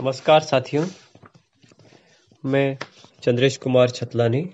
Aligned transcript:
नमस्कार 0.00 0.40
साथियों, 0.40 0.86
मैं 2.44 2.78
चंद्रेश 3.22 3.56
कुमार 3.56 3.90
छतलानी, 3.90 4.52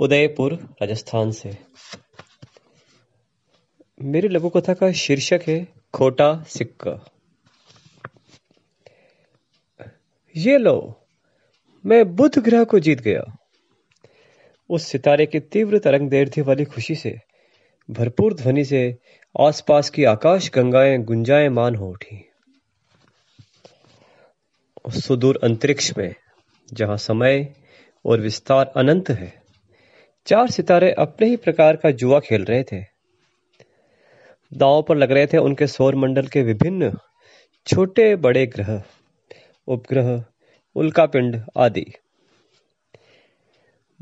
उदयपुर, 0.00 0.54
राजस्थान 0.54 1.30
से। 1.30 1.58
मेरी 4.02 4.28
लघु 4.28 4.48
कथा 4.48 4.74
का 4.74 4.92
शीर्षक 4.92 5.40
है, 5.48 5.68
खोटा 5.94 6.42
सिक्का। 6.42 7.10
ये 10.36 10.58
लो, 10.58 11.06
मैं 11.86 12.16
बुध 12.16 12.38
ग्रह 12.38 12.64
को 12.64 12.78
जीत 12.78 13.00
गया। 13.00 13.36
उस 14.68 14.82
सितारे 14.82 15.26
की 15.26 15.40
तीव्र 15.40 15.78
तरंग 15.78 16.10
देर 16.10 16.30
वाली 16.38 16.64
खुशी 16.64 16.94
से, 16.94 17.18
भरपूर 17.90 18.34
ध्वनि 18.34 18.64
से 18.64 18.98
आसपास 19.40 19.90
की 19.90 20.04
आकाश 20.04 20.50
गंगाएँ 20.50 20.98
गुंजाएँ 20.98 21.48
मान 21.48 21.74
हो 21.74 21.90
उठी। 21.90 22.27
सुदूर 24.88 25.40
अंतरिक्ष 25.42 25.96
में, 25.98 26.14
जहाँ 26.72 26.96
समय 26.96 27.54
और 28.04 28.20
विस्तार 28.20 28.72
अनंत 28.76 29.10
है। 29.10 29.42
चार 30.26 30.50
सितारे 30.50 30.92
अपने 30.92 31.26
ही 31.26 31.36
प्रकार 31.36 31.76
का 31.76 31.90
जुआ 31.90 32.20
खेल 32.20 32.44
रहे 32.44 32.62
थे। 32.62 32.84
दांव 34.54 34.82
पर 34.82 34.96
लग 34.96 35.12
रहे 35.12 35.26
थे 35.26 35.38
उनके 35.38 35.66
सौर 35.66 35.94
मंडल 35.94 36.26
के 36.26 36.42
विभिन्न 36.42 36.98
छोटे 37.66 38.16
बड़े 38.16 38.46
ग्रह, 38.46 38.82
उपग्रह 39.66 40.24
उल्कापिंड 40.74 41.42
आदि। 41.58 41.86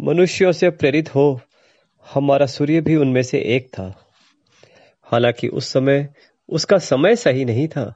मनुष्यों 0.00 0.52
से 0.52 0.70
प्रेरित 0.70 1.14
हो, 1.14 1.40
हमारा 2.14 2.46
सूर्य 2.46 2.80
भी 2.80 2.96
उनमें 2.96 3.22
से 3.22 3.38
एक 3.38 3.68
था। 3.68 4.06
हालाँकि 5.02 5.48
उस 5.48 5.72
समय 5.72 6.08
उसका 6.48 6.78
समय 6.78 7.16
सही 7.16 7.44
नहीं 7.44 7.68
था। 7.68 7.94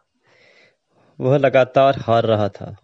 वह 1.20 1.37
लगातार 1.38 1.98
हार 1.98 2.24
रहा 2.24 2.48
था। 2.48 2.74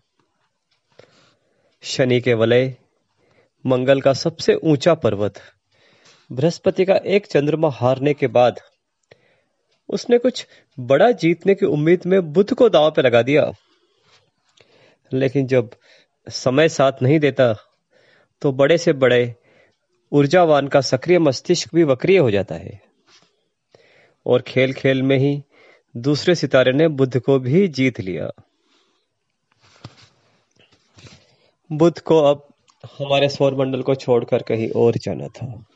शनि 1.83 2.20
के 2.20 2.34
वलय, 2.34 2.74
मंगल 3.64 4.00
का 4.00 4.12
सबसे 4.12 4.55
ऊँचा 4.55 4.94
पर्वत, 4.94 5.41
बृहस्पति 6.30 6.84
का 6.84 6.96
एक 7.06 7.27
चंद्रमा 7.27 7.70
हारने 7.70 8.14
के 8.14 8.27
बाद 8.27 8.61
उसने 9.88 10.19
कुछ 10.19 10.46
बड़ा 10.78 11.11
जीतने 11.11 11.55
की 11.55 11.66
उम्मीद 11.66 12.06
में 12.06 12.20
बुद्ध 12.33 12.55
को 12.55 12.69
दांव 12.69 12.91
पे 12.91 13.02
लगा 13.02 13.22
दिया। 13.22 13.50
लेकिन 15.12 15.46
जब 15.46 15.70
समय 16.27 16.68
साथ 16.68 17.02
नहीं 17.02 17.18
देता 17.20 17.52
तो 18.42 18.52
बड़े 18.52 18.78
से 18.78 18.92
बड़े 18.92 19.34
ऊर्जावान 20.12 20.68
का 20.68 20.80
सक्रिय 20.80 21.18
मस्तिष्क 21.18 21.74
भी 21.74 21.84
वक्रिय 21.84 22.18
हो 22.18 22.30
जाता 22.30 22.55
है। 22.55 22.80
और 24.27 24.42
खेल 24.42 24.72
खेल 24.72 25.02
में 25.02 25.18
ही 25.18 25.42
दूसरे 25.97 26.34
सितारे 26.34 26.72
ने 26.72 26.89
बुद्ध 26.89 27.20
को 27.20 27.39
भी 27.39 27.69
जीत 27.69 28.00
लिया। 28.00 28.30
बुद्ध 31.72 31.98
को 31.98 32.19
अब 32.19 32.48
हमारे 32.84 33.28
सौर 33.28 33.55
मंडल 33.55 33.83
को 33.83 33.94
छोड़कर 33.94 34.42
कहीं 34.42 34.70
और 34.70 34.92
जाना 34.97 35.27
था। 35.27 35.67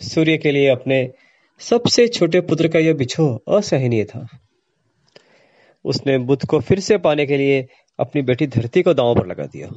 सूर्य 0.00 0.38
के 0.38 0.50
लिए 0.50 0.68
अपने 0.68 1.12
सबसे 1.58 2.08
छोटे 2.08 2.40
पुत्र 2.40 2.68
का 2.68 2.78
यह 2.78 2.94
बिछो 2.94 3.44
असहनीय 3.48 4.04
था। 4.04 4.28
उसने 5.84 6.18
बुद्ध 6.18 6.46
को 6.46 6.60
फिर 6.60 6.80
से 6.80 6.98
पाने 6.98 7.26
के 7.26 7.36
लिए 7.36 7.68
अपनी 7.98 8.22
बेटी 8.22 8.46
धरती 8.46 8.82
को 8.82 8.94
दांव 8.94 9.14
पर 9.14 9.26
लगा 9.26 9.46
दिया। 9.46 9.70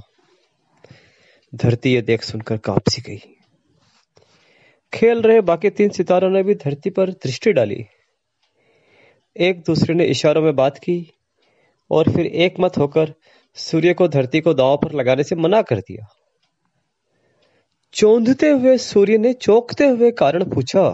धरती 1.55 1.95
यह 1.95 2.01
देख 2.01 2.23
सुनकर 2.23 2.57
काँप 2.57 2.89
सी 2.89 3.01
गई। 3.01 3.35
खेल 4.93 5.21
रहे 5.21 5.41
बाकी 5.41 5.69
तीन 5.69 5.89
सितारों 5.89 6.29
ने 6.29 6.43
भी 6.43 6.55
धरती 6.55 6.89
पर 6.89 7.09
दृष्टि 7.09 7.53
डाली। 7.53 7.85
एक 9.37 9.59
दूसरे 9.59 9.95
ने 9.95 10.05
इशारों 10.05 10.41
में 10.41 10.55
बात 10.55 10.77
की 10.77 10.99
और 11.91 12.11
फिर 12.11 12.25
एक 12.25 12.59
मत 12.59 12.77
होकर 12.77 13.13
सूर्य 13.57 13.93
को 13.93 14.07
धरती 14.07 14.41
को 14.41 14.53
दाव 14.53 14.77
पर 14.77 14.93
लगाने 14.93 15.23
से 15.23 15.35
मना 15.35 15.61
कर 15.61 15.79
दिया। 15.79 16.07
चौंधते 17.93 18.49
हुए 18.49 18.77
सूर्य 18.77 19.17
ने 19.17 19.33
चौंकते 19.33 19.87
हुए 19.87 20.11
कारण 20.13 20.43
पूछा 20.45 20.89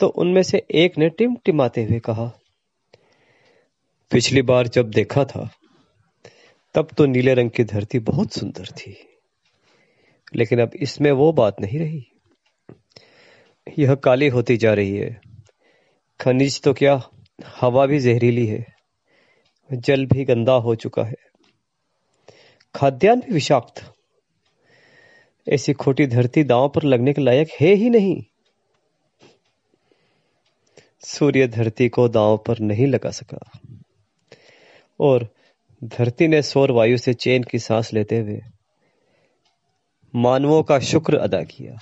तो 0.00 0.06
उनमें 0.16 0.42
से 0.42 0.62
एक 0.74 0.98
ने 0.98 1.08
टिमटिमाते 1.08 1.82
हुए 1.84 1.98
कहा, 1.98 2.26
पिछली 4.10 4.42
बार 4.42 4.68
जब 4.68 4.90
देखा 4.90 5.24
था, 5.24 5.48
तब 6.74 6.88
तो 6.96 7.06
नीले 7.06 7.34
रंग 7.34 7.50
की 7.50 7.64
धरती 7.64 7.98
बहुत 8.00 8.32
सुंदर 8.32 8.66
थी, 8.72 8.96
लेकिन 10.34 10.60
अब 10.60 10.74
इसमें 10.76 11.10
वो 11.12 11.32
बात 11.32 11.60
नहीं 11.60 11.78
रही। 11.78 12.04
यह 13.78 13.94
काली 13.94 14.28
होती 14.28 14.56
जा 14.56 14.72
रही 14.74 14.96
है। 14.96 15.20
खनिज 16.20 16.60
तो 16.62 16.72
क्या 16.74 17.00
हवा 17.46 17.86
भी 17.86 17.98
जहरीली 17.98 18.46
है, 18.46 18.66
जल 19.72 20.06
भी 20.06 20.24
गंदा 20.24 20.52
हो 20.52 20.74
चुका 20.74 21.04
है। 21.04 21.14
खाद्यान्न 22.74 23.20
भी 23.20 23.32
विषाक्त। 23.32 23.94
ऐसी 25.48 25.72
खोटी 25.72 26.06
धरती 26.06 26.44
दांव 26.44 26.68
पर 26.68 26.82
लगने 26.82 27.12
के 27.12 27.20
लायक 27.20 27.48
है 27.60 27.74
ही 27.74 27.90
नहीं। 27.90 28.22
सूर्य 31.04 31.48
धरती 31.48 31.88
को 31.88 32.08
दांव 32.08 32.36
पर 32.36 32.58
नहीं 32.58 32.86
लगा 32.86 33.10
सका। 33.10 33.50
और 35.00 35.28
धरती 35.84 36.28
ने 36.28 36.42
सौर 36.42 36.70
वायु 36.70 36.96
से 36.96 37.14
चैन 37.14 37.42
की 37.42 37.58
सांस 37.58 37.92
लेते 37.92 38.18
हुए 38.18 38.40
मानवों 40.14 40.62
का 40.62 40.78
शुक्र 40.78 41.16
अदा 41.16 41.42
किया। 41.42 41.76